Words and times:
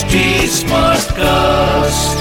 HD 0.00 0.18
Smartcast. 0.48 2.20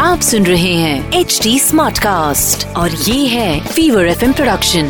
आप 0.00 0.20
सुन 0.20 0.46
रहे 0.46 0.72
हैं 0.74 1.12
एच 1.12 1.40
डी 1.42 1.58
स्मार्ट 1.58 1.98
कास्ट 1.98 2.66
और 2.76 2.90
ये 2.90 3.26
है 3.26 3.66
फीवर 3.66 4.06
एफ़ 4.06 4.24
प्रोडक्शन 4.32 4.86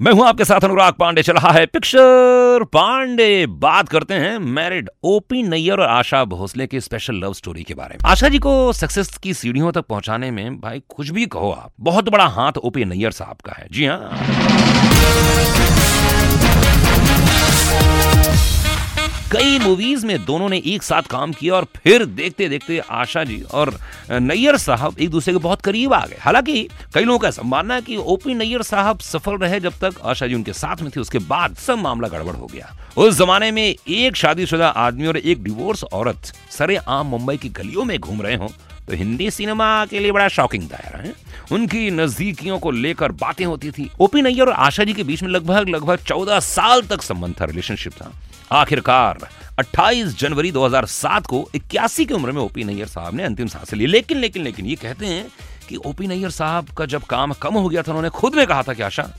मैं 0.00 0.12
हूँ 0.12 0.26
आपके 0.26 0.44
साथ 0.44 0.64
अनुराग 0.64 0.94
पांडे 0.94 1.22
चल 1.22 1.32
रहा 1.32 1.50
है 1.52 1.66
पिक्चर 1.66 2.64
पांडे। 2.64 3.46
बात 3.46 3.88
करते 3.88 4.14
हैं 4.14 4.38
मैरिड 4.38 4.90
ओपी 5.04 5.42
नैयर 5.42 5.80
और 5.80 5.88
आशा 5.88 6.24
भोसले 6.24 6.66
की 6.66 6.80
स्पेशल 6.80 7.14
लव 7.14 7.32
स्टोरी 7.32 7.62
के 7.62 7.74
बारे 7.74 7.94
में। 7.94 8.10
आशा 8.10 8.28
जी 8.28 8.38
को 8.38 8.72
सक्सेस 8.72 9.16
की 9.16 9.34
सीढ़ियों 9.34 9.72
तक 9.72 9.80
पहुँचाने 9.80 10.30
में 10.30 10.60
भाई 10.60 10.82
कुछ 10.96 11.10
भी 11.10 11.26
कहो 11.26 11.50
आप 11.50 11.72
बहुत 11.80 12.08
बड़ा 12.08 12.26
हाथ 12.26 12.52
ओपी 12.58 12.84
नैयर 12.84 13.10
साहब 13.10 13.36
का 13.44 13.52
है। 13.58 13.68
जी 13.72 13.86
हाँ। 13.86 14.10
कई 19.34 19.58
मूवीज़ 19.58 20.04
में 20.06 20.24
दोनों 20.24 20.48
ने 20.48 20.60
एक 20.66 20.82
साथ 20.82 21.02
काम 21.02 21.32
किया 21.32 21.54
और 21.54 21.64
फिर 21.76 22.04
देखते 22.06 22.48
देखते 22.48 22.78
आशा 22.78 23.22
जी 23.24 23.40
और 23.52 23.72
नैयर 24.10 24.56
साहब 24.56 24.98
एक 25.00 25.10
दूसरे 25.10 25.32
के 25.34 25.38
बहुत 25.38 25.60
करीब 25.60 25.94
आ 25.94 26.04
गए। 26.06 26.16
हालाँकि 26.20 26.62
कई 26.94 27.04
लोगों 27.04 27.18
का 27.18 27.28
ऐसा 27.28 27.42
मानना 27.42 27.74
है 27.74 27.82
कि 27.82 27.96
ओपी 27.96 28.34
नैयर 28.34 28.62
साहब 28.62 28.98
सफल 28.98 29.36
रहे 29.36 29.58
जब 29.60 29.78
तक 29.80 30.00
आशा 30.04 30.26
जी 30.26 30.34
उनके 30.34 30.52
साथ 30.52 30.82
में 30.82 30.90
थी, 30.96 31.00
उसके 31.00 31.18
बाद 31.18 31.56
सब 31.56 31.78
मामला 31.78 32.08
गड़बड़ 32.08 32.34
हो 32.34 32.46
गया। 32.46 32.70
उस 32.96 33.18
जमाने 33.18 33.50
में 33.50 33.74
एक 33.88 34.16
शादीशुदा 34.16 34.68
आदमी 34.68 35.06
और 35.06 35.16
एक 35.16 35.42
डिवोर्स 35.44 35.84
औरत 35.84 36.32
सरे 36.50 36.76
आम 36.76 37.06
मुंबई 37.06 37.36
की 37.36 37.48
गलियों 37.48 37.84
में 37.84 37.98
घूम 37.98 38.22
रहे 38.22 38.36
हों 38.36 38.48
तो 38.88 38.96
हिंदी 38.96 39.30
सिनेमा 39.30 39.86
के 39.86 39.98
लिए 39.98 40.12
बड़ा 40.12 40.28
शॉकिंग 40.28 40.68
दायरा 40.68 40.98
है? 40.98 41.14
उनकी 41.52 41.90
नजदीकियों 41.90 42.58
को 42.58 42.70
लेकर 42.70 43.12
बातें 43.12 43.44
होती 43.44 43.70
थी। 43.70 43.90
ओपी 44.00 44.22
नैयर 44.22 44.40
और 44.40 44.52
आशा 44.52 44.84
जी 44.84 44.92
के 44.92 45.02
बीच 45.02 45.22
में 45.22 45.30
लगभग 45.30 45.68
लगभग 45.68 45.96
चौदह 45.96 46.40
साल 46.40 46.82
तक 46.82 47.02
संबंध 47.02 47.34
था 47.40 47.44
रिलेशनशिप 47.44 47.92
था। 47.92 48.12
आखिरकार 48.52 49.28
28 49.58 50.18
जनवरी 50.18 50.52
2007 50.52 51.26
को 51.26 51.50
इक्यासी 51.54 52.04
की 52.04 52.14
उम्र 52.14 52.32
में 52.32 52.42
ओपी 52.42 52.64
नैयर 52.64 52.86
साहब 52.86 53.14
ने 53.14 53.22
अंतिम 53.22 53.46
सांस 53.46 53.74
ली। 53.74 53.86
लेकिन 53.86 54.18
लेकिन 54.18 54.42
लेकिन 54.42 54.66
ये 54.66 54.74
कहते 54.74 55.06
हैं 55.06 55.26
कि 55.68 55.76
ओपी 55.76 56.06
नैयर 56.06 56.30
साहब 56.30 56.68
का 56.68 56.86
जब 56.86 57.02
काम 57.02 57.32
कम 57.32 57.54
हो 57.54 57.68
गया 57.68 57.82
था, 57.82 57.86
उन्होंने 57.88 58.10
खुद 58.10 58.34
ने 58.34 58.46
कहा 58.46 58.62
था 58.62 58.72
कि 58.72 58.82
आशा, 58.82 59.10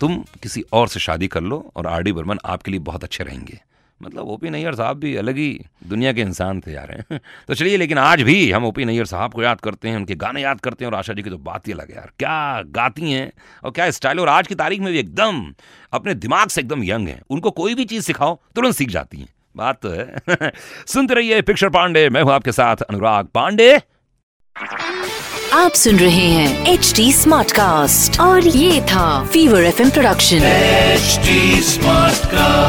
तुम 0.00 0.16
किसी 0.42 0.64
और 0.72 0.88
से 0.88 1.00
शादी 1.00 1.28
कर 1.28 1.40
लो 1.40 1.72
और 1.76 1.86
आर 1.86 2.02
डी 2.02 2.12
बर्मन 2.12 2.38
आपके 2.46 2.70
लिए 2.70 2.80
बहुत 2.80 3.04
अच्छे 3.04 3.24
रहेंगे। 3.24 3.60
मतलब 4.02 4.28
ओपी 4.28 4.50
नैयर 4.50 4.74
साहब 4.74 4.96
भी 4.96 5.16
अलग 5.16 5.36
ही 5.36 5.64
दुनिया 5.86 6.12
के 6.12 6.20
इंसान 6.20 6.60
थे 6.60 6.72
यार 6.72 7.04
तो 7.48 7.54
चलिए 7.54 7.76
लेकिन 7.76 7.98
आज 7.98 8.22
भी 8.22 8.50
हम 8.50 8.64
ओपी 8.64 8.84
नैयर 8.84 9.04
साहब 9.04 9.32
को 9.32 9.42
याद 9.42 9.60
करते 9.60 9.88
हैं 9.88 9.96
उनके 9.96 10.14
गाने 10.14 10.42
याद 10.42 10.60
करते 10.60 10.84
हैं 10.84 10.92
और 10.92 10.98
आशा 10.98 11.12
जी 11.12 11.22
की 11.22 11.30
तो 11.30 11.38
बात 11.38 11.68
ही 11.68 11.72
अलग 11.72 11.90
है 11.90 11.96
यार। 11.96 12.10
क्या 12.18 12.62
गाती 12.66 13.12
हैं 13.12 13.32
और 13.64 13.70
क्या 13.70 13.90
स्टाइल 13.90 14.20
और 14.20 14.28
आज 14.28 14.46
की 14.46 14.54
तारीख 14.54 14.80
में 14.80 14.92
भी 14.92 14.98
एकदम 14.98 15.54
अपने 15.92 16.14
दिमाग 16.14 16.48
से 16.48 16.60
एकदम 16.60 16.84
यंग 16.84 17.08
है। 17.08 17.20
उनको 17.30 17.50
कोई 17.50 17.74
भी 17.74 17.84
चीज़ 17.84 18.04
सिखाओ 18.04 18.38
तुरंत 18.54 18.74
सीख 18.74 18.90
जाती 18.90 19.18
हैं। 19.18 19.28
बात 19.56 19.80
तो 19.82 19.90
है। 19.90 20.16
सुनते 20.86 21.14
रहिए 21.14 21.42
पिक्चर 21.42 21.68
पांडे 21.68 22.08
मैं 22.08 22.22
हूँ 22.22 22.32
आपके 22.32 22.52
साथ 22.52 22.76
अनुराग 22.76 23.26
पांडे। 23.26 23.80
आप 25.52 25.72
सुन 25.72 25.96
रहे 25.96 26.28
हैं 26.28 26.66
एच 26.66 26.92
डी 26.96 27.12
स्मार्ट 27.12 27.52
कास्ट 27.52 28.20
और 28.20 28.46
ये 28.46 28.82
था 28.82 29.24
fever 29.24 29.62
F 29.62 29.90
production 29.90 30.38
HD 30.96 31.60
Smartcast. 31.64 32.59